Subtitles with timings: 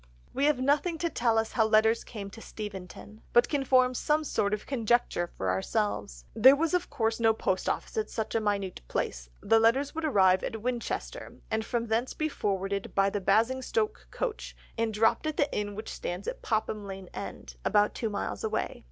[0.33, 4.23] We have nothing to tell us how letters came to Steventon, but can form some
[4.23, 6.25] sort of conjecture for ourselves.
[6.33, 10.03] There was of course no post office in such a minute place; the letters would
[10.03, 15.37] arrive at Winchester, and from thence be forwarded by the Basingstoke coach, and dropped at
[15.37, 18.79] the inn which stands at Popham Lane End, about two miles away.